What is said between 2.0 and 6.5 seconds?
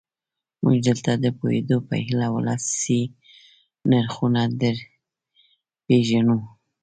هیله ولسي نرخونه درپېژنو.